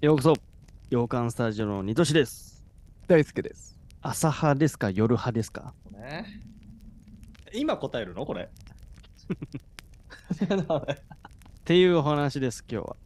[0.00, 0.34] ようこそ
[0.90, 2.62] 洋館スタジオのニトシです
[3.08, 3.78] 大輔です。
[4.02, 5.72] 朝派ですか夜派ですか？
[5.92, 6.24] ね。
[7.54, 8.26] 今答えるの？
[8.26, 8.48] これ。
[8.50, 8.50] っ
[11.64, 12.96] ていうお話です今日は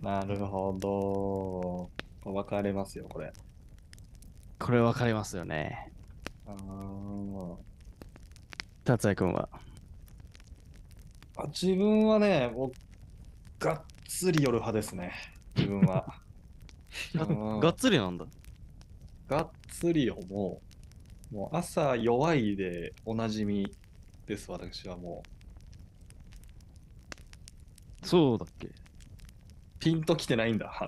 [0.00, 1.90] なるほど。
[2.32, 3.30] 分かれますよ、これ。
[4.58, 5.92] これ分かりますよね
[6.46, 7.56] あー
[8.84, 9.48] 達也くんは？
[11.36, 12.72] あ自分はね、もう、
[13.58, 13.82] がっ
[14.18, 15.12] つり夜派ですね。
[15.56, 16.20] 自分は。
[17.28, 18.24] うんがっつりなんだ
[19.28, 20.60] がっつりよ、も
[21.32, 21.34] う。
[21.34, 23.72] もう朝弱いでおなじみ
[24.26, 25.22] です、私はも
[28.02, 28.06] う。
[28.06, 28.68] そうだっけ？
[29.80, 30.72] ピンときてないんだ。
[30.80, 30.86] あ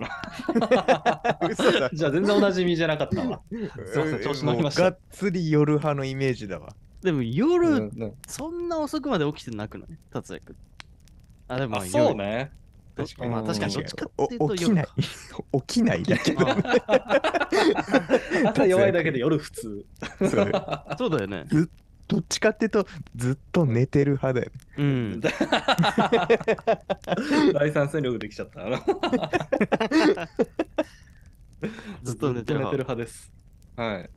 [1.43, 1.91] の 嘘だ。
[1.93, 3.43] じゃあ全然おなじみじゃなかったわ。
[3.51, 3.63] すい
[4.05, 6.75] ません調子乗りましたがっつり夜派のイメージだわ。
[7.03, 9.89] でも夜、うんうんそんな遅くまで起きてなくない？
[10.11, 10.57] 達也くん
[11.49, 12.53] あでもあ、そうね。
[12.97, 14.87] ど確かにまあ確かにどっちかっていうと起きない。
[14.97, 15.05] 起
[15.67, 16.47] きないだけど。
[18.49, 19.87] 朝弱いだけで夜普通。
[20.19, 20.29] そう
[20.99, 21.45] そうだよね
[22.09, 24.59] どっちかっていうと、ずっと寝てる派だよね。
[24.79, 25.21] うん
[27.53, 28.65] 第三戦力できちゃった。
[28.65, 28.79] あの
[32.05, 33.33] ずっと寝てる派派です。
[33.75, 34.09] はい。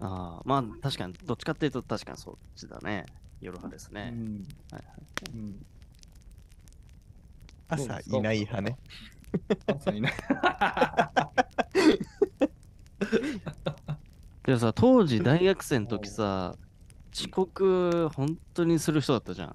[0.00, 3.06] ああまあ確かにどっちかっていうと確かにそっちだね
[3.40, 4.82] 夜派ですね、うんはい
[5.34, 5.64] うん
[7.68, 8.78] 朝いない派ね。
[9.66, 10.12] 朝いない。
[14.44, 16.54] でもさ当時大学生の時さ
[17.12, 19.54] 遅刻本当にする人だったじゃん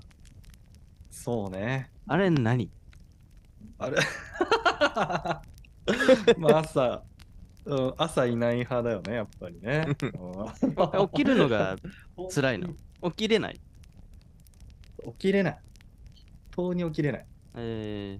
[1.11, 1.91] そうね。
[2.07, 2.69] あれ何？
[3.77, 3.97] あれ？
[6.38, 7.03] まあ朝、
[7.66, 9.85] うん、朝いない派だよね、やっぱりね。
[10.01, 10.05] う
[11.05, 11.75] ん起きるのが
[12.33, 12.69] 辛いの？
[13.11, 13.59] 起きれない？
[15.05, 15.59] 起きれない。
[16.51, 17.25] とうに起きれない。
[17.55, 18.19] え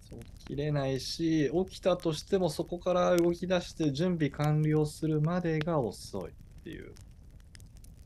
[0.00, 6.34] そう起きれないし、起きたとしてもそこから動き出して準備完了するまでが遅いっ
[6.64, 6.92] ていう。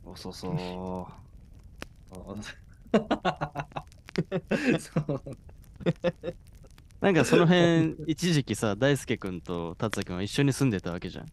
[0.04, 0.56] ー、遅そう。
[4.80, 5.22] そう。
[7.00, 11.26] なんかその辺一時期さ大輔君と達也君は一緒に住んでたわけじゃん。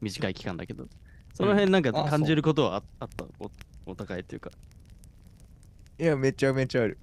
[0.00, 0.88] 短い期間だけど。
[1.34, 3.24] その辺なんかあ感じることはああった？
[3.38, 3.50] お
[3.86, 4.50] お互いっていうか
[6.02, 6.98] いや、めちゃめちゃある。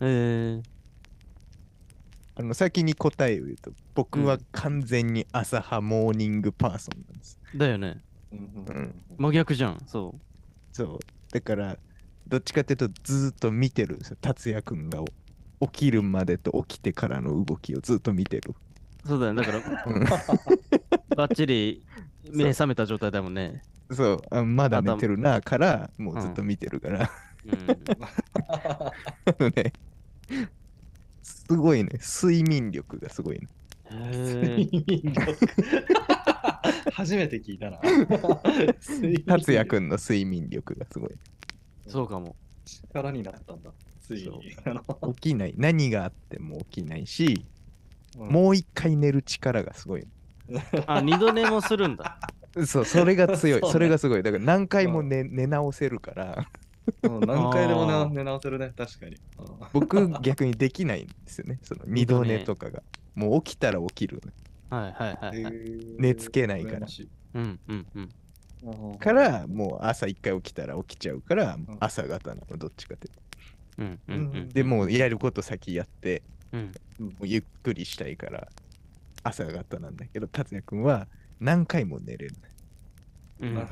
[0.00, 0.62] えー、
[2.34, 7.38] あの先に答えを言うと、僕は完全に朝派モーニングパーソンなんです。
[7.54, 8.02] だよね
[8.32, 10.16] うん真逆じゃんそ
[10.72, 10.98] そう。
[11.30, 11.78] だから、
[12.26, 14.16] どっちかっていうと、ずーっと見てるんですよ。
[14.20, 14.98] 達也くんが
[15.60, 18.56] 起きるまでと起きてからの動きをずっと見てる。
[19.04, 20.04] うそうだよねだからうん
[21.16, 21.84] バッチリ
[22.32, 23.62] 目覚めた状態だもんね
[23.92, 27.08] そうあ、まだ寝てるなから、もうずっと見てるから。
[27.46, 27.50] う
[29.46, 29.54] ん
[31.22, 33.48] すごいね、睡眠力がすごいね。
[33.90, 35.36] 睡眠力
[36.92, 37.78] 初めて聞いたな。
[39.26, 41.10] 達也くんの睡眠力がすごい。
[41.86, 43.70] そうかも力になったんだ。
[44.00, 44.56] ついに。
[45.14, 45.54] 起きない。
[45.56, 47.44] 何があっても起きないし、
[48.18, 50.06] うんもう一回寝る力がすごい。
[50.86, 52.18] あ二度寝もするんだ
[52.66, 53.60] そう、それが強い。
[53.60, 54.22] そうねそれがすごい。
[54.22, 56.46] だから何回も寝,、寝直せるから、
[57.02, 58.08] うん何回でもあー。
[58.08, 59.16] 寝寝直せるね、確かに。
[59.38, 59.46] うん。
[59.72, 61.58] 僕逆にできないんですよね。
[61.62, 62.82] その二度寝とかが。
[63.14, 64.22] もう起きたら起きる。
[64.70, 65.54] はいはいはいはい。
[65.98, 66.86] 寝つけないから。
[67.34, 68.10] うんうんうん。
[68.62, 68.98] うん。
[68.98, 73.08] から、もう朝一回起きたら起きちゃうからん、朝方なの、どっちかって。
[73.78, 76.22] うんうんうんでもうやること先やって、
[76.52, 76.72] うん。
[77.00, 78.48] もうゆっくりしたいから
[79.22, 81.08] 朝方なんだけど達也くんは
[81.40, 82.36] 何回も寝れる
[83.42, 83.68] うん。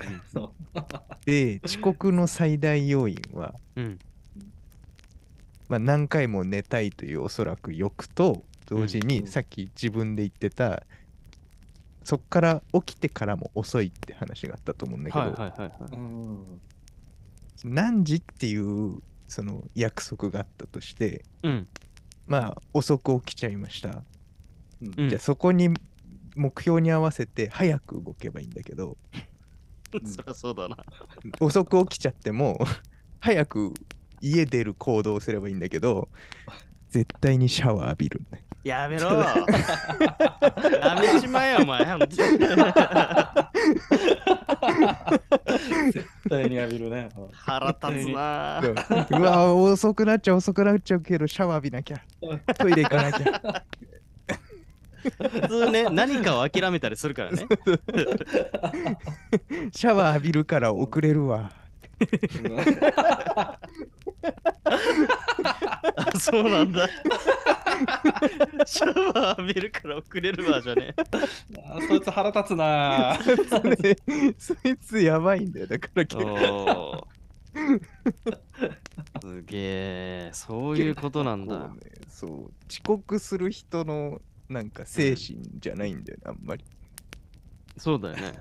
[1.25, 3.99] で遅刻の最大要因は、うん。
[5.69, 9.09] まあ、何回も寝たいというおそらく欲と同時うん。
[9.09, 10.83] にさっき自分で言ってた、
[12.03, 15.55] そっから起きてからも遅いって話があったと思うんだけど、
[17.65, 21.69] 何時っていうその約束があったとしてうん。
[22.27, 24.03] まあ遅く起きちゃいました、
[24.81, 25.71] じゃあそこに
[26.37, 28.97] 目標に合わせて早く動けばいいんだけど、
[30.05, 30.77] そりゃそうだな。
[31.41, 32.59] 遅く起きちゃっても
[33.21, 33.75] 早く
[34.21, 36.09] 家出る行動をすればいいんだけど
[36.91, 39.09] 絶対にシャワー浴びるんだよやめろ。
[39.17, 39.35] や
[41.01, 41.81] めちまえよお前。
[45.93, 47.09] 絶対に浴びるね。
[47.17, 48.61] うん腹立つな。
[48.61, 52.03] うわ遅くなっちゃう遅くなっちゃうけどシャワー浴びなきゃ。
[52.59, 53.65] トイレ行かなきゃ
[55.19, 57.47] 普通ね何かを諦めたりするからね
[59.73, 61.51] シャワー浴びるから遅れるわ
[66.19, 66.89] そうなんだ。
[68.67, 74.35] シャワー浴びるから遅れるわじゃねあーそいつ腹立つなー。
[74.39, 75.67] そいつやばいんだよ。
[75.67, 76.07] だからえ。
[76.07, 77.21] 結構おー
[79.21, 81.69] すげえ、そういうことなんだ。
[81.69, 81.75] ね、
[82.09, 82.31] そう
[82.69, 84.21] 遅刻する人の
[84.51, 86.65] なんか精神じゃないんだよね、あんまり。
[87.77, 88.33] そうだよね。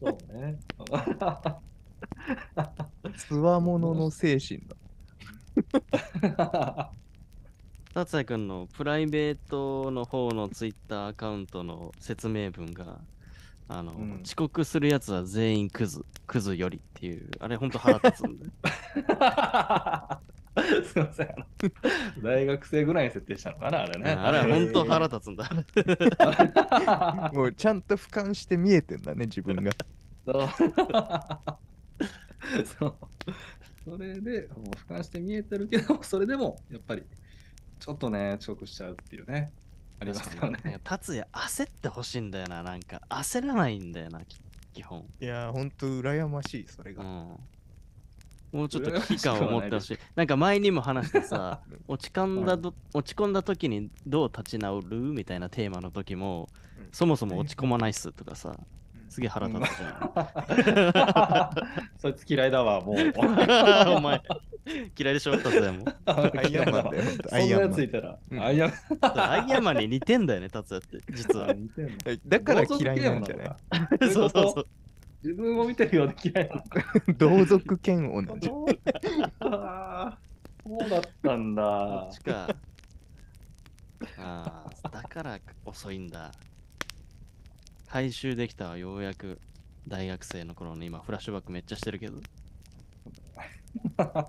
[0.00, 0.58] そうね。
[3.16, 4.74] つわものの精神だ。
[7.92, 12.98] 達也くんのプライベートの方のツイッターアカウントの説明文が、
[13.68, 18.52] あの、うん遅刻するやつは全員クズ、クズよりっていう、あれほんと腹立つんだよ。
[20.84, 21.30] すいません。
[21.30, 21.34] あ
[22.16, 24.10] の大学生ぐらいに設定したのかな、あれね。
[24.10, 25.50] あれはほんと腹立つんだ。
[27.32, 29.72] もうちゃんと俯瞰して見えてんだね、自分が。
[30.24, 30.48] そう。
[32.78, 32.96] そう。
[33.84, 37.04] それで、もう俯瞰して見えてるけど、それでも、やっぱり、
[37.78, 39.52] ちょっとね、遅刻しちゃうっていうね。
[40.00, 40.80] ありますよね。
[40.84, 43.00] 達也焦ってほしいんだよな、なんか。
[43.08, 44.38] 焦らないんだよな、き
[44.74, 45.06] 基本。
[45.20, 47.02] いやー、ほんと羨ましい、それが。
[47.02, 47.36] うん。
[48.52, 49.98] もうちょっと危機感を持ってほしい。
[50.16, 58.56] なんか前にも話してさ、 落ち込んだど、落ち込んだ時にどう立ち直るみたいなテーマの時も、うんそもそも落ち込まないっすとかさ、
[59.10, 61.50] すげえ腹立つじゃ
[61.98, 62.94] そいつ嫌いだわ、もう。
[62.96, 63.12] ん。
[63.96, 64.22] お前、
[64.98, 65.84] 嫌いでしょ、達也も。
[66.06, 67.72] アイアンマンだよ、アイアンマン。
[67.74, 68.72] ついたら、うんアイアン
[69.02, 71.54] アイアンマンに似てんだよね、達也って、実は。
[72.26, 74.08] だから嫌いなんじゃない？
[74.08, 74.66] いそうそうそう。
[75.22, 76.84] 自分を見てるようで嫌いなのか。
[77.18, 78.52] 同族嫌悪なんじゃ
[79.40, 82.20] あーそうだったんそだっち。
[82.20, 82.56] か。
[84.18, 86.32] ああ、だから遅いんだ。
[87.88, 89.40] 回収できたわ、ようやく。
[89.88, 92.20] 大学生の頃の今、フラッシュバックめっちゃしてるけど。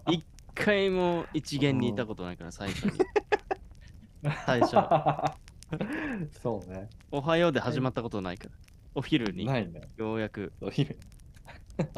[0.09, 0.23] 一
[0.55, 2.91] 回も一元にいたことないから、最初に。
[4.45, 4.71] 最初。
[6.41, 6.89] そうね。
[7.11, 8.51] おはようで始まったことないから。
[8.95, 9.81] お昼にないね。
[9.97, 10.97] ようやくお昼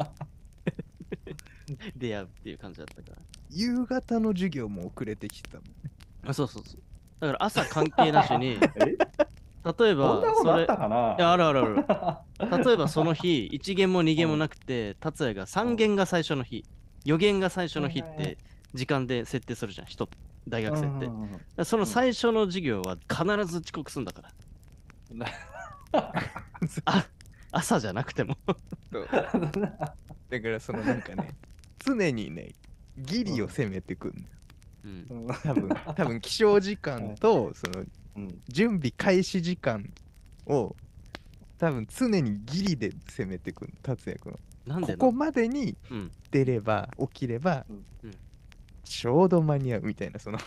[1.96, 3.22] 出会うっていう感じだったから。
[3.50, 5.64] 夕方の授業も遅れてきたもん。
[6.30, 6.80] あ、そうそうそう。
[7.20, 8.84] だから朝関係なしに、 え？
[8.84, 8.96] 例え
[9.64, 11.14] そんばな、ことそれあった、かな？
[11.18, 11.64] いや、あるあるあ
[12.48, 12.64] る。
[12.64, 16.64] 例えばその日、1限も2限もなくて、達也が3限が最初の日、
[17.04, 18.38] 4限が最初の日っはいはいはて
[18.74, 20.08] 時間で設定するじゃん、人、
[20.48, 21.06] 大学生って。
[21.06, 24.30] だかうんうんうんらその最初の授業は必ず遅刻するんだから。
[26.84, 27.06] あ
[27.52, 28.36] 朝じゃなくても。
[28.90, 29.08] そう。
[29.10, 31.34] だからそのなんかね、
[31.84, 32.54] 常にね、
[32.96, 34.26] ギリを攻めてくんのよ。
[34.84, 37.84] うん、多分、多分起床時間と、 その
[38.16, 38.40] うん。
[38.48, 39.90] 準備開始時間
[40.46, 40.74] を、
[41.58, 44.38] 多分常にギリで攻めてくんの、達也君は。
[44.66, 47.84] なんでなここまでにうん、出れば、起きればうん。
[48.04, 48.14] うん、
[48.84, 50.38] ちょうど間に合うみたいな、その、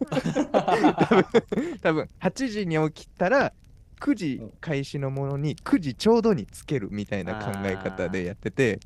[0.00, 3.52] 多分、多分8時に起きたら、
[4.04, 8.78] 9時開始のものに9時ちょうどにつけるみたいな考え方でやってて、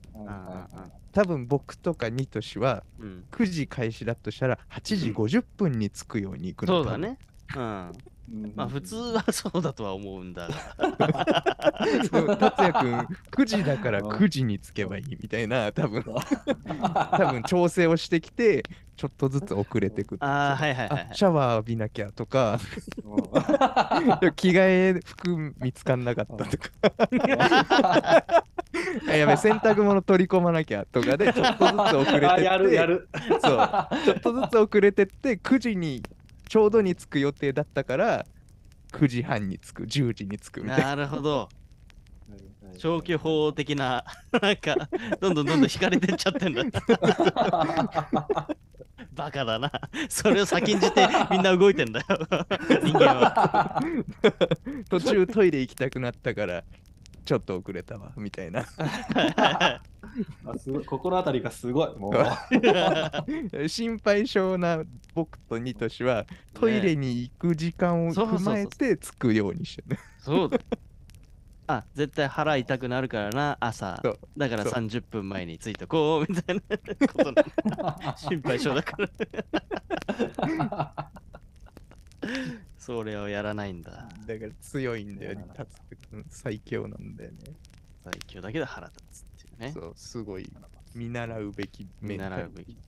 [1.11, 6.99] 多分僕とかニトシはうん、9時開始だとしたら8時50分に着くように行くのそうだ。
[6.99, 7.19] ね。
[7.57, 7.93] うん。
[8.33, 8.53] うん。
[8.55, 10.55] まあ普通はそうだとは思うんだが。
[12.37, 16.05] 達也君9時だから9時に着けばいいみたいな多分。
[16.05, 18.65] 多分調整をしてきて
[18.97, 21.09] ちょっとずつ遅れてくああ、はいはいはい、はい。
[21.13, 22.59] あシャワー浴びなきゃとか。
[24.35, 26.71] 着替え服見つかんなかったとか。
[29.09, 32.27] あやべ洗濯物取り込まなきゃとかでちょっとずつ遅れてって。
[32.27, 33.09] あやるやる。
[33.41, 33.69] そう。
[34.05, 36.03] ちょっとずつ遅れてって9時に
[36.49, 38.27] ちょうどに着く予定だったから
[38.93, 41.49] 9時半に着く10時に着くみたいななるほど。
[42.77, 44.05] 消去法的な、
[44.41, 44.77] なんか、
[45.21, 46.63] どんどんどんどん引かれてっちゃってんだ。
[49.13, 49.71] バカだな。
[50.09, 52.07] それを先んじてみんな動いてんだよ。
[52.85, 53.83] 人間は。
[54.89, 56.63] 途中トイレ行きたくなったから
[57.29, 59.83] ちょっと遅れたわみたいな あ
[60.57, 61.95] すごい心当たりがすごい。
[61.95, 62.15] もう。
[63.69, 64.83] 心配性な
[65.13, 70.59] 僕とニトシはトイレに行く時間を踏まえて着くようにしてるそうだ。
[71.69, 74.03] あ、絶対腹痛くなるからな、朝。
[74.35, 76.63] だからそう30分前に着いとこうみたいな
[77.09, 77.45] ことな
[78.17, 79.11] 心配性だから。
[82.89, 84.09] それをやらないんだ。
[84.27, 87.39] だから強いんだよね達也君最強なんだよね
[88.03, 89.73] 最強だけど腹立つっていうね。
[89.75, 90.51] そうすごい
[90.95, 92.79] 見習うべきメ見習うべき。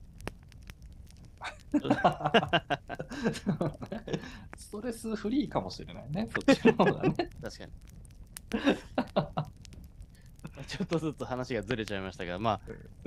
[4.57, 6.27] ストレスフリーかもしれないね。
[6.33, 7.13] そっちの方がね。
[7.39, 7.71] 確かに。
[10.65, 12.61] ちょっとずつ話がずれちゃいましたが、まあ、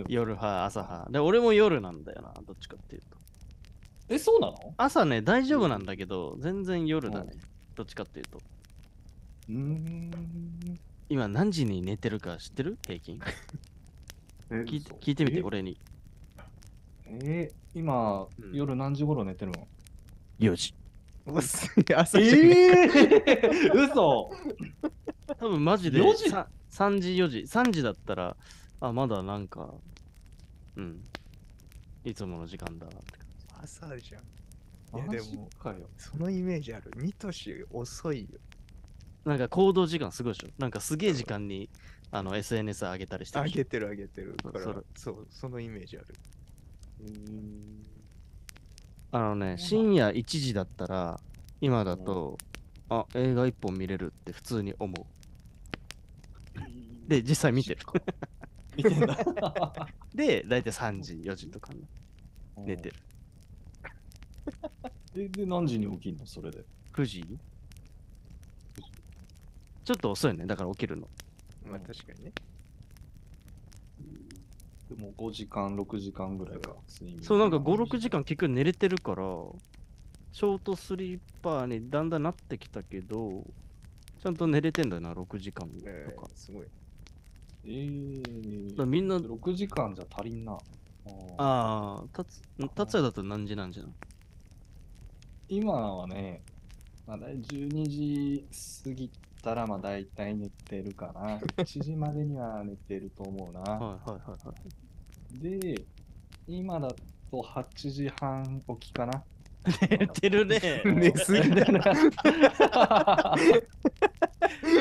[0.07, 1.11] 夜派、朝派。
[1.11, 3.24] で、俺も夜なんだよな、どっちかっていうと。
[4.09, 4.75] え、そうなの？
[4.77, 7.33] 朝ね、大丈夫なんだけど、全然夜だね。
[7.75, 8.39] どっちかっていうと。
[9.49, 10.11] うーん。
[11.09, 12.79] 今何時に寝てるか知ってる？
[12.87, 13.21] 平均？
[14.51, 15.79] 聞いて聞いてみて、俺に。
[17.07, 19.67] えー、今、うん夜何時頃寝てるの
[20.39, 20.75] ？4時。
[21.27, 24.31] 遅い朝えじゃえー、 嘘
[25.39, 26.29] 多分マジで4時？
[26.31, 27.39] さ3時、4時。
[27.41, 28.37] 3時だったら、
[28.81, 29.73] あ、まだなんか、
[30.77, 31.03] うん。
[32.05, 33.24] いつもの時間だって感
[33.65, 34.23] 朝じゃん。
[34.99, 35.49] いやでも。
[35.97, 36.91] そのイメージある。
[36.97, 38.29] ニトシ遅いよ。
[38.29, 39.29] じ。
[39.29, 40.49] なんか行動時間すごいでしょ。
[40.59, 41.71] なんかすげえ時間に
[42.11, 44.37] あの SNS 上げたりしてあげてるあげてる。
[44.43, 46.07] からそれそう、そのイメージある。
[49.11, 51.21] あのね、深夜1時だったら、
[51.61, 52.37] 今だと、
[52.89, 55.07] あ、映画1本見れるって普通に思う。
[57.09, 57.81] で、実際見てる。
[58.77, 59.17] 見てんだ。
[60.15, 61.87] で、だいたい3時、4時とかに
[62.59, 62.97] 寝てる。
[65.15, 66.27] で、で、何時に起きんの？
[66.27, 66.65] それで。
[66.93, 67.25] 9時？
[69.85, 70.47] ちょっと遅いね。
[70.47, 71.09] だから起きるの。
[71.67, 72.33] まあ確かにね。
[74.89, 76.75] でも5時間、6時間ぐらいか。
[76.89, 79.25] 睡眠そう、なんか5、6時間結局寝れてるから、
[80.33, 83.45] ショートスリーパーにだんだんなってきたけど、
[84.23, 86.27] ちゃんと寝れてんだよな、6時間えとか。
[86.27, 86.67] ーすごい。
[87.67, 90.53] えー、みんな、6時間じゃ足りんな。
[90.53, 92.43] あーああ、たつ、
[92.75, 93.95] 達也だと何時なんじゃん
[95.49, 96.43] 今はね、
[97.07, 98.47] まあ、だい12時
[98.83, 99.11] 過ぎ
[99.43, 101.39] たら、まあ大体寝てるかな。
[101.63, 103.61] 1時までには寝てると思うな。
[103.61, 104.55] はいはいはいは
[105.35, 105.61] い。
[105.61, 105.85] で、
[106.49, 106.89] 今だ
[107.31, 109.23] と8時半起きかな。
[109.91, 110.61] 寝てるね。
[110.85, 111.81] 寝すぎだな。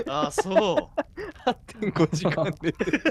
[0.07, 0.89] ああ、そ
[1.45, 3.01] 8.5時間寝てる。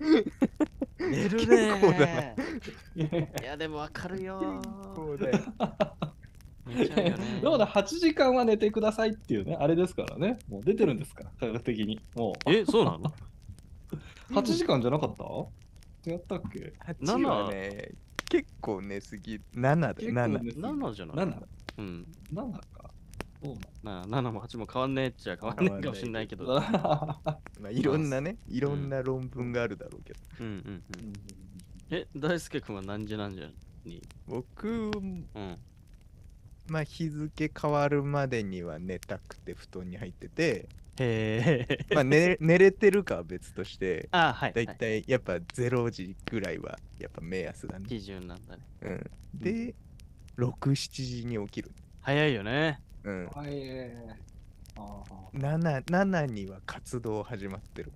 [0.00, 1.10] う。
[1.10, 2.36] 寝る結構だね。
[2.94, 4.60] いや、でもわかるよ。
[4.94, 5.38] そうだよ。
[6.66, 7.40] 寝ちゃうよね。
[7.42, 10.38] だから8時間は寝てくださいっていうね、あれですからね。
[10.48, 12.00] もう出てるんですから、科学的に。
[12.14, 13.12] もえ、そうなの？
[14.30, 14.34] う。
[14.34, 15.24] 8時間じゃなかった？
[16.10, 17.90] 違ったっけ？8はね、
[18.28, 19.40] 結構寝すぎ。
[19.54, 20.38] 7だよ、7。
[20.60, 21.42] ?7 じゃない ?7?
[21.78, 22.06] うん。
[22.32, 22.75] 7か。
[23.46, 26.46] そうな7も8も変わんねえっちゃ変わんねえかもしんないけど。
[26.60, 27.30] ま
[27.66, 30.20] あ、いろんなね、いろんな論文があるだろうけど。
[30.40, 31.12] うんうんうん。
[31.90, 33.42] え、大輔君は何時何時
[33.84, 34.02] に？
[34.26, 35.58] 僕、うん。
[36.68, 41.94] まあ、日付変わるまでには寝たくて布団に入ってて、へえ。
[41.94, 44.52] まあ寝、 寝れてるかは別として、あ、はい。
[44.52, 47.86] だいたいやっぱ0時ぐらいはやっぱ目安だね。
[47.88, 48.62] 基準なんだね。
[48.82, 49.74] うん、で、
[50.36, 51.70] 6、7時に起きる。
[52.00, 52.80] 早いよね。
[53.06, 54.16] うん、はい。
[54.78, 57.92] あ 7, 7には活動始まってる。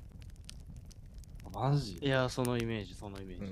[1.44, 1.98] あ、マジ？
[2.00, 3.44] いや、そのイメージ、そのイメージ。
[3.44, 3.46] う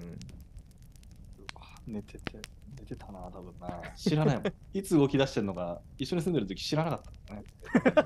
[1.91, 2.39] ん、寝てて、
[2.79, 3.69] 寝てたな、多分な。
[3.97, 4.45] 知らないもん。
[4.73, 7.43] いつ動き出してんのか、一緒に住んでる時知らなかったね。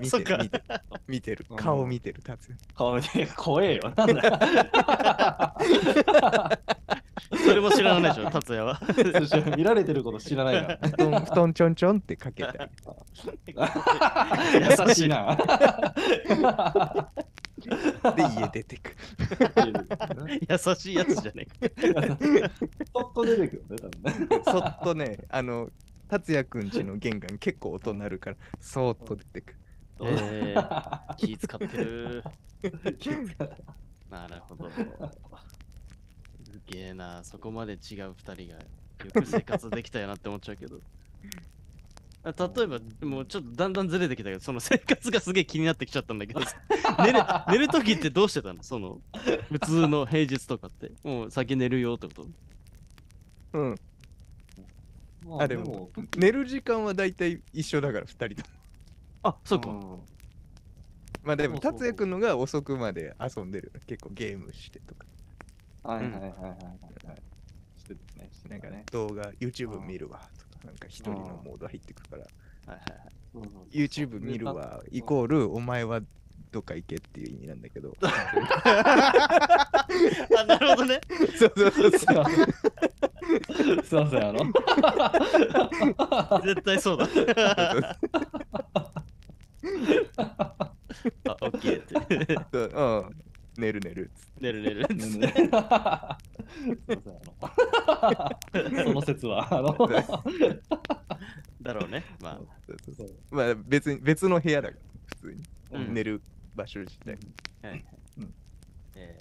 [0.00, 0.64] 見てる見てる
[1.06, 3.92] 見てるうん顔見てる達也顔見て、怖えよ。
[3.94, 5.56] なんだ
[7.30, 8.80] それも知らないでしょ、達也は。
[9.56, 12.68] 見られてること知らないか布団布団ちょんちょんってかけたりら。
[14.86, 15.36] 優しいな。
[18.16, 18.96] で家出てく
[20.48, 21.46] 優しいやつじゃね
[22.92, 24.42] そっと出てくるね、多分ね。
[24.44, 25.70] そっとねあの
[26.08, 29.54] 達也くんちの玄関結構音鳴るからそーっと出てく
[30.00, 30.54] え。
[30.54, 32.24] えー、 気使ってる。
[34.10, 34.68] なるほど。
[36.52, 38.58] すげえな、そこまで違う二人がよ
[39.14, 40.80] く生活できたよなって思っちゃうけど。
[42.24, 46.54] あ例えば、もうちょっとだんだんずれてきたけど、その生活がすげえ気になってきちゃったんだけどさ
[46.98, 48.62] 寝る、寝るときってどうしてたの？
[48.62, 49.00] その、
[49.50, 50.92] 普通の平日とかって。
[51.02, 52.26] もう先寝るよってこと？
[53.54, 53.74] うん。
[55.26, 58.56] まあでも寝る時間はだいたい一緒だから二人とも。
[59.22, 59.70] あ、そうか。
[59.70, 60.00] ん。
[61.24, 63.72] まあでも達也くんのが遅くまで遊んでる。
[63.86, 65.06] 結構ゲームしてとか
[65.82, 66.46] はいはいはいはいはいは
[67.14, 67.22] い。
[67.76, 68.28] してたね。
[68.32, 68.84] してなんかたね。
[68.92, 72.26] 動画 YouTube 見るわとかなんか一人のモード入ってくるから
[73.72, 76.00] YouTube 見るわイコールお前は
[76.52, 79.76] どっか行けっていう意味なんだけど あ、
[80.46, 81.00] なるほどね。
[81.38, 82.46] そうそうそうすいません。
[83.84, 84.40] すいません、あの。
[86.42, 87.08] 絶対そうだ。
[90.18, 90.74] あ、
[91.40, 91.94] オッケーって。
[92.52, 93.16] そううん
[93.56, 94.86] 寝る寝る寝る寝る。
[98.84, 99.76] その説は、あの。
[101.60, 102.04] だろうね。
[102.20, 102.40] まあ。
[102.66, 105.42] そうそうそうまあ別に別の部屋だから普通に、
[105.72, 106.22] うん寝る
[106.54, 107.10] 場所自体
[107.62, 107.84] はいはい。
[108.18, 108.34] うん
[108.96, 109.18] え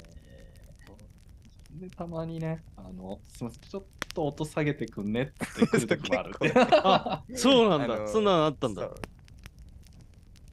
[1.79, 3.83] で、たまにね、あの、すみません、ちょっ
[4.13, 6.33] と音下げてくんねって来る時もある。
[6.83, 7.95] あ、そうなんだ。
[7.95, 8.81] あのそんなのあったんだ。
[8.81, 8.95] そう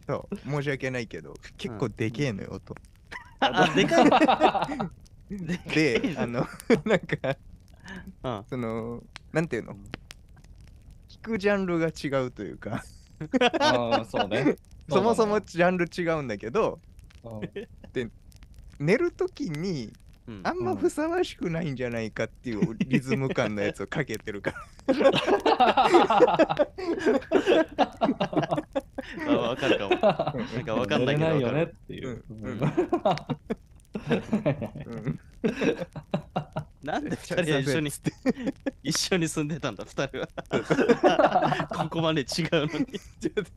[0.06, 2.74] そう申し訳ないけど結構でけえのよ音
[3.40, 4.10] あ、でかい。
[5.30, 6.46] でかいであの
[6.84, 7.36] なんか
[8.22, 8.44] うん。
[8.48, 9.02] その
[9.32, 9.76] なんていうの？
[11.08, 12.82] 聞くジャンルが違うというか
[13.60, 14.56] ああ、そうね。
[14.88, 16.80] そもそもうジャンル違うんだけど
[17.22, 17.48] なんだ
[18.00, 18.10] よ
[18.78, 19.92] 寝るときに
[20.26, 24.54] うんあんまふさわしくないんじゃないかっていうリズム感のやつをかけてるか
[24.86, 26.68] ら
[29.28, 29.90] あわかるかも。
[29.90, 31.66] なんかわかんないけどないよねっ。
[31.86, 32.24] ていう。
[32.30, 32.64] うんうんう
[35.10, 35.18] ん
[36.82, 37.90] なんで二人は一緒に
[38.82, 40.28] 一緒に住んでたんだ、二人は。
[41.74, 42.86] ここまで違うのに。
[43.20, 43.50] ちょっと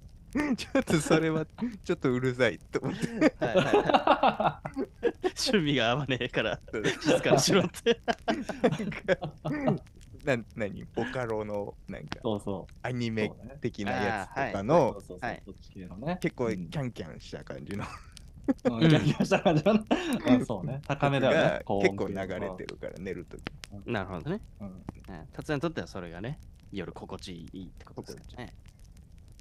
[0.56, 1.46] ちょっとそれは
[1.84, 4.80] ちょっとうるさいと思ってはいはいはい
[5.38, 6.60] 趣味が合わねえから
[7.02, 8.00] 静かにしろって。
[10.26, 10.84] な何？
[10.96, 12.74] ボカロのなんかそうそう。
[12.82, 15.20] アニメ的なやつとかそのうそうそう。
[15.22, 15.42] はい。
[15.46, 16.18] そっち系のね。
[16.22, 16.70] 結構うん。
[16.70, 17.86] キャンキャンした感じの。
[18.66, 18.80] うん。
[18.82, 19.74] キャンキャンした感じの。
[20.28, 20.82] うんそうね。
[20.88, 21.64] 高めだよね。
[21.82, 23.42] 結構流れてるから寝るとき
[23.86, 24.42] なるほどね。
[24.60, 24.68] うん。
[24.68, 24.84] うん。
[25.32, 26.40] 達也にとってはそれがね、
[26.72, 28.54] 夜心地いいってことですよね。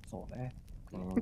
[0.06, 0.54] そうね。
[0.92, 1.00] うん。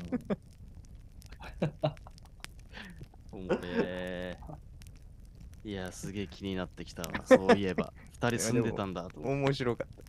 [3.31, 4.68] おもれー
[5.65, 7.09] いや、すげえ気になってきたわ。
[7.25, 9.45] そういえば、 二人住んでたんだと思って。
[9.45, 10.05] 面白かっ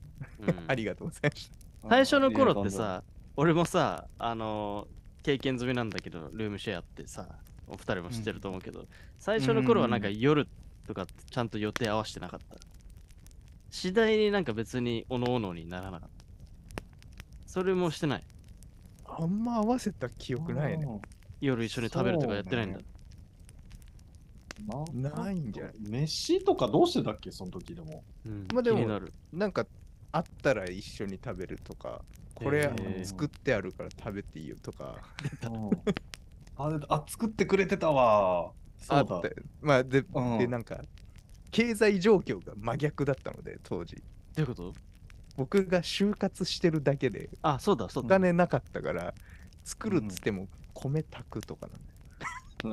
[0.46, 3.04] たうんありがとうございました最初の頃って、さ、
[3.36, 7.28] 俺もさ、あのー経験済みなんだけど、ルームシェアってさ、
[7.68, 8.88] お二人も知ってると思うけど、
[9.20, 10.48] 最初の頃はなんか夜
[10.88, 12.58] とかちゃんと予定合わせてなかった。
[13.70, 16.26] 次第になんか別におのおのにならなかった。
[17.46, 18.24] それもしてない。
[19.06, 20.88] あんま合わせた記憶ないね。
[21.42, 22.80] 夜一緒に食べるとかやってないんだ。
[22.80, 22.99] そう
[24.94, 25.10] ね。
[25.10, 25.74] ないんじゃない？
[25.80, 28.04] 飯とかどうしてたっけ、その時でも。
[28.26, 29.14] うんまあでもなる。
[29.34, 29.66] なんか
[30.12, 32.02] あったら一緒に食べるとか
[32.34, 32.72] これ
[33.04, 34.96] 作ってあるから食べていいよとか
[36.58, 38.52] あれあ、作ってくれてたわ。
[38.80, 39.22] そうだあっ。
[39.22, 40.82] てまあでうんでなんか
[41.52, 44.02] 経済状況が真逆だったので当時ど
[44.38, 44.74] ういうこと？
[45.38, 48.16] 僕が就活してるだけであ、そうだ、そうおだ。
[48.16, 49.14] 金なかったから
[49.64, 51.80] 作るっつっても米炊くとかなん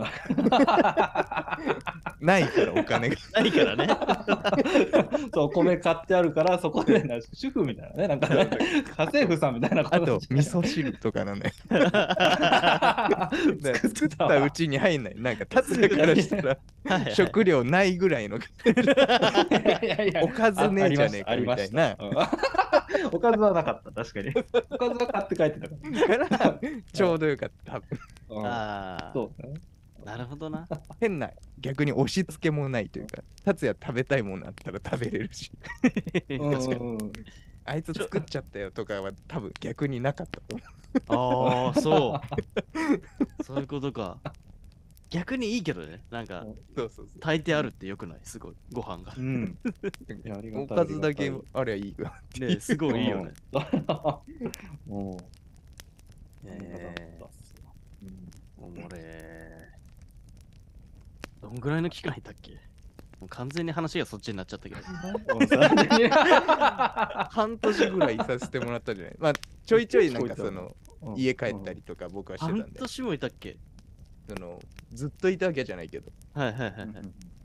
[2.20, 3.16] ないからお金が。
[3.34, 3.86] ないからね。
[5.32, 8.48] そう、米買ってあるから、そこでな主婦みたいなね、なんかね、
[8.96, 10.00] 家政婦さんみたいなあと。
[10.00, 11.98] こと味噌汁とかなんだよだか
[13.08, 13.30] ら
[13.62, 15.14] 作作ったうちに入んない。
[15.16, 16.58] なんか達也からしたら
[17.14, 18.38] 食料ないぐらいの。
[18.38, 18.40] い
[19.52, 20.24] やいやいや。
[20.24, 22.30] おかずねえじゃねえかありましみたいな。
[23.12, 24.32] おかずはなかった、確かに。
[24.70, 26.60] おかずは買って帰ってたかから。
[26.92, 28.44] ちょうどよかった多分。
[28.44, 29.54] ああ、そうね。
[30.06, 30.66] なるほどな。
[31.00, 35.50] 変な逆に押し付けもないというか達也食べたいものあったら食べれるし
[36.28, 37.12] うんうんうん
[37.66, 40.62] あいつ作っちゃったよとかは多分逆になかったと思
[41.08, 42.20] ああ、そ
[43.38, 43.42] う。
[43.42, 44.18] そういうことか。
[45.10, 46.02] 逆にいいけどね。
[46.10, 48.20] なんか、うそうそうそ炊いてあるってよくない？
[48.22, 48.54] すごい。
[48.72, 49.12] ご飯が。
[49.16, 49.58] うん。
[50.24, 53.32] いやありがうおかずだけありゃいいわねすごいいいよね。
[56.44, 57.20] え
[58.58, 59.55] おもれー。
[61.46, 62.52] どんぐらいの期間いたっけ？
[63.20, 64.82] もう完全に話がそっちになっちゃったけど。
[67.30, 69.16] 半年ぐらいいさせてもらったんじゃない？
[69.18, 69.32] まあ
[69.64, 71.16] ちょいちょいなんかそのうん。
[71.16, 72.62] 家帰ったりとか僕はしてたんで。
[72.62, 73.56] 半年もいたっけ？
[74.28, 74.60] その
[74.92, 76.10] ずっといたわけじゃないけど。
[76.34, 76.88] はいはいはいはい。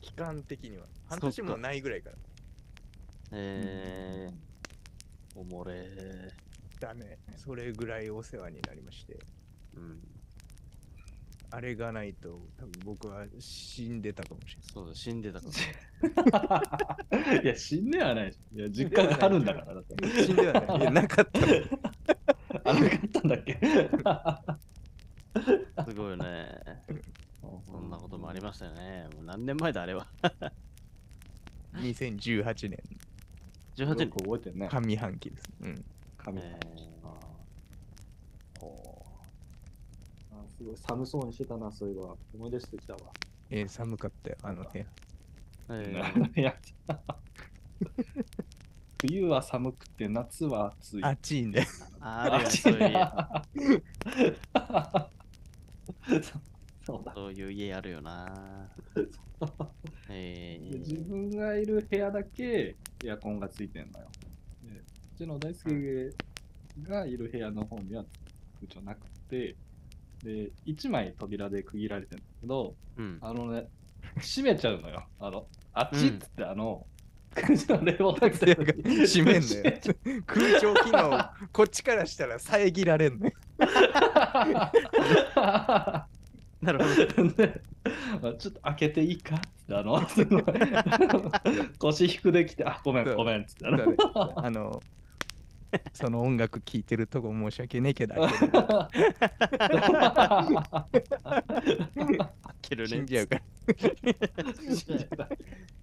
[0.02, 0.86] 期間的には。
[1.08, 2.16] 半年もないぐらいから
[3.34, 6.32] えー、おもれー。
[6.80, 9.20] だねそれぐらいお世話になりまして。
[9.76, 10.00] うん。
[11.54, 15.48] あれがないと多分僕は死んでたかもしれないそうだ、死んでたか
[17.30, 17.42] ら。
[17.44, 18.40] いや、死んではないし。
[18.56, 19.74] いや、実家があるんだから。
[19.76, 21.42] だって死んではないいやなかった
[22.72, 23.60] あなかったんだっけ？
[25.86, 26.62] すごいよね。
[27.66, 29.08] そんなこともありましたよね。
[29.16, 30.08] もう何年前だ、あれは。
[31.74, 32.80] 2018年
[33.76, 34.10] 18よ年。
[34.10, 34.70] く覚えてるね。
[34.72, 35.86] 上半期です、うん、
[36.18, 36.60] 神え
[37.04, 37.08] あ
[40.32, 42.16] あすごい寒そうにしてたな、そういえば。
[42.36, 43.00] 思い出してきたわ。
[43.50, 44.86] えー寒かったよあの部屋
[45.70, 46.56] えー いや
[49.02, 51.04] 冬は寒くて夏は暑い。
[51.04, 51.66] 暑いんで
[52.00, 53.12] あるよ、そういう家。
[56.86, 57.14] そうだ。
[57.16, 58.70] そういう家あるよな。
[60.10, 64.08] えで自ー、分がいる部屋だけエアコンがついてんのよ。
[64.64, 64.84] でう
[65.18, 66.10] ちの大輔
[66.84, 68.06] がいる部屋の方には
[68.62, 69.56] うちはなくて、
[70.24, 73.18] で、1枚扉で区切られてるんだけど、うん。
[73.22, 73.68] あのね、
[74.18, 75.06] 閉めちゃうのよ。
[75.20, 76.86] あの、あっちっつって、あの、
[77.34, 79.64] くじの冷房だけで閉めんのよ。
[80.26, 83.32] 空調機能、こっちからしたら遮られんのよ。
[86.62, 87.30] なるほど。
[87.30, 87.62] で
[88.22, 90.44] あちょっと開けていいかってあの、すごい
[91.80, 93.66] 腰低できて、あ、ごめん、ごめんっつって。
[93.66, 94.82] あの、
[95.94, 98.30] その音楽聴いてるとこ申し訳ねえけど、 開
[102.62, 102.90] けるね。
[102.90, 103.42] 死んじゃうから。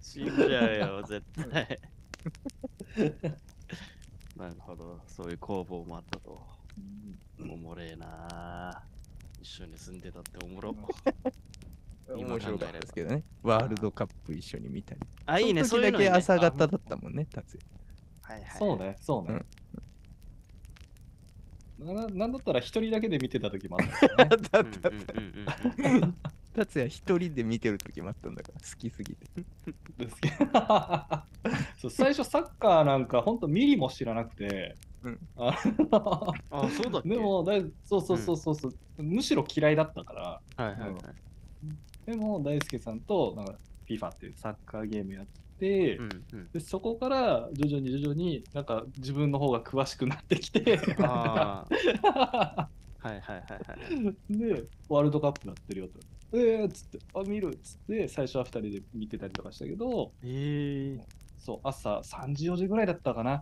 [0.01, 1.79] 死んじゃうよ、絶対。
[4.37, 6.39] なるほど、そういう工房もあったと。
[7.41, 8.83] おもれえな
[9.41, 10.75] 一緒に住んでたっておもろ。
[12.15, 13.23] 今面白かったですけどね。
[13.43, 15.01] ワールドカップ一緒に見たり。
[15.25, 17.79] あ、いいね、その時だけ朝方だったもんね、達也。
[18.21, 18.59] はいはい。
[18.59, 19.41] そうね、そうね。
[21.79, 23.87] ななんだったら一人だけで見てた時もあっ
[24.51, 24.57] た。
[24.59, 26.13] よね。
[26.53, 29.25] 達也一人で見てる時もあったんだから、好きすぎて。
[29.97, 30.51] ですけど。
[31.77, 35.19] そう最初サッカーなんか本当ミリも知らなくて、うん。
[35.37, 35.57] あ
[36.51, 37.09] あ、そうだっけ？
[37.09, 40.41] でもだいそうそうそうそうそう、むしろ嫌いだったから。
[40.65, 41.01] はいはいはい。
[42.05, 43.53] でも大輔さんとなんか
[43.87, 46.49] FIFA っていうサッカーゲームやって、うんうん。
[46.51, 50.77] でそこから徐々に徐々になんか自分の方が詳しくなってきて。
[50.77, 51.65] は
[53.05, 53.41] いはいはいは
[54.31, 54.37] い。
[54.37, 55.99] でワールドカップやってるよと。
[56.31, 61.05] えーっつって、あ、見るっつって、最初は2人で見てたりとかしたけど、ええ
[61.39, 63.41] そう、朝3時、4時ぐらいだったかな。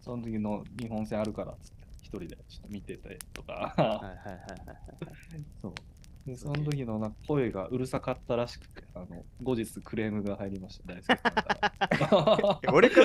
[0.00, 3.74] その時の日本戦あるからっつって、一人でちょっと見てたりとか。
[3.76, 5.44] はいはいはいはいはい。
[5.60, 5.74] そう。
[6.26, 11.74] で、その時のな声がうるさかったらしくて、あの後日クレームが入りました、大輔さんか
[12.64, 12.64] ら。
[12.72, 13.00] 俺か？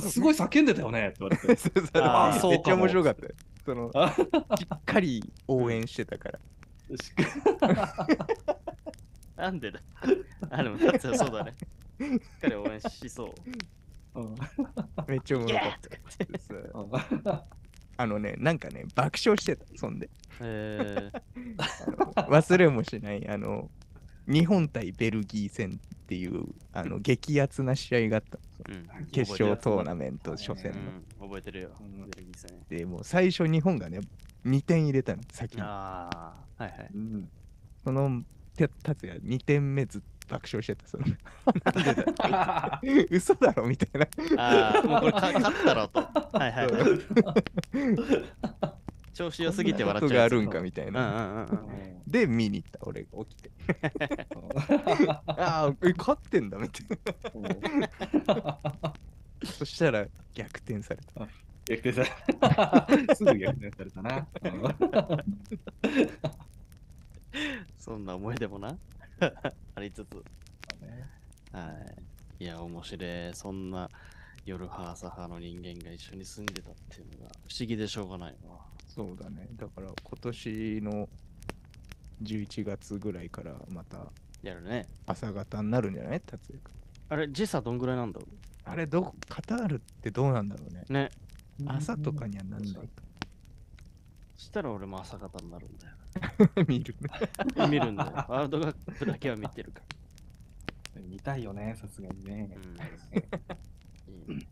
[0.00, 1.54] すごい叫んでたよねって言われて。
[1.56, 1.86] そう
[2.40, 3.32] そうめっちゃ面白かったよ。
[3.64, 4.26] そのあしっ
[4.84, 6.38] かり応援してたから。
[6.96, 7.12] し
[9.36, 9.80] なんでだ？
[10.50, 11.52] あ、でも、達也そうだね。
[11.98, 12.08] しっ
[12.40, 13.32] かり応援しそう。
[14.20, 14.34] うん
[15.08, 15.72] めっちゃおもろかっ
[17.22, 17.44] た。
[17.96, 20.10] あのね、なんかね、爆笑してた、そんで。
[20.40, 21.22] えー、
[22.28, 23.70] 忘れもしない、あの、
[24.26, 28.38] 日本対ベルギー戦っていう、あの、激アツな試合があった
[28.72, 29.06] のうん。
[29.06, 30.78] 決勝トーナメント初う戦の。
[31.26, 31.70] ん、覚えてるよ。
[31.80, 32.64] うんベルギー戦。
[32.68, 34.00] で、もう最初日本がね、
[34.44, 35.62] 2点入れたの、先に。
[35.62, 36.10] あ
[36.58, 36.90] あ、はいはい。
[36.94, 37.28] うん
[37.84, 38.24] その、
[38.56, 40.86] て達也2点目ずっと爆笑してた。
[40.88, 41.04] その
[43.10, 43.90] 嘘だろみたい
[44.36, 44.42] な。
[44.42, 46.00] ああ、もうこれか勝ったろと。
[46.00, 46.10] は
[46.48, 46.82] いはいはい。
[49.14, 50.18] 調子良すぎて笑っちゃう。
[50.18, 51.10] があるんかみたいうんうな。
[51.10, 51.14] ん
[51.46, 52.02] うんうん。
[52.06, 53.50] で、見に行った、俺が起きて。
[55.26, 56.88] ああ、え勝ってんだみたい
[58.26, 58.58] な。
[59.44, 61.26] そしたら逆転された。
[61.66, 64.26] 逆転されすぐ逆転されたな。
[67.78, 68.76] そんな思い出もな。
[69.74, 70.22] ありつつ。
[71.52, 71.70] は
[72.38, 72.44] い。
[72.44, 73.34] いや、面白い。
[73.34, 73.88] そんな
[74.44, 78.58] 夜派朝派の人間が一緒に住んでたっていうのが不思議でしょうがないわ。
[78.88, 79.48] そうだね。
[79.56, 81.08] だから今年の
[82.22, 84.10] 11月ぐらいからまた
[84.42, 84.86] やるね。
[85.06, 86.20] 朝方になるんじゃない？
[86.20, 86.72] 達也君。
[87.08, 88.26] あれ、時差どんぐらいなんだろ
[88.64, 90.84] あれどこ、カタールってどうなんだろうね。
[90.88, 91.10] うね。
[91.66, 92.80] 朝とかにはなんないか。
[94.36, 95.94] したら俺も朝方になるんだよ。
[96.66, 96.94] 見る
[97.56, 97.66] ね。
[97.68, 98.12] 見るんだよ。
[98.28, 99.82] ワールドカップだけは見てるか
[100.96, 102.86] 見たいよね、さすがにねら。。
[104.08, 104.32] うん。
[104.32, 104.46] いいね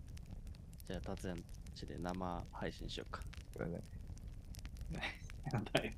[0.86, 3.22] じゃあ、達也の家で生配信しようか。
[3.58, 3.66] な
[5.58, 5.92] んだよ。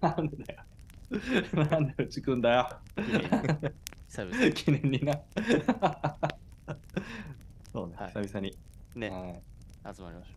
[0.00, 0.64] なんでだよ。
[1.70, 2.68] なんでうちくんだよ。
[4.08, 5.20] 久々記念にな。
[7.72, 8.56] そうね、はい久々に。
[8.94, 9.28] にね、は
[9.92, 10.34] い集まりましょ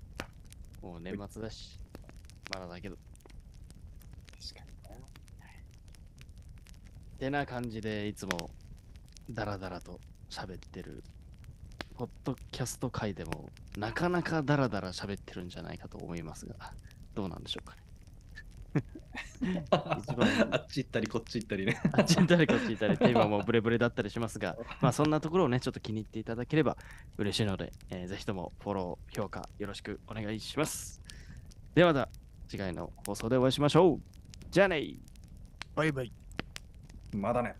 [0.83, 0.85] う。
[0.87, 1.79] もう年末だし、
[2.53, 2.97] まだだけど。
[4.39, 5.05] 確かにね。
[7.17, 8.49] てな感じでいつも
[9.29, 9.99] ダラダラと
[10.29, 11.03] 喋ってる。
[11.97, 16.53] ポッドキャスト界でもなかなかダラダラ喋ってるんじゃないかと思いますが
[17.15, 17.81] どうなんでしょうかね。
[19.99, 20.47] 一番。
[20.51, 21.81] あっち行ったりこっち行ったりね。
[21.93, 26.77] あっちに誰か聞いたりテーマもブレブレだったりしますがまあそんなところをねちょっと気に入っていただければ
[27.17, 31.01] 嬉しいので、えーぜひともフォロー評価よろしくお願いします。
[31.73, 32.09] ではまた
[32.47, 34.01] 次回の放送でお会いしましょう。
[34.51, 34.99] じゃあね
[35.75, 36.26] バイバイ。
[37.11, 37.57] まだね。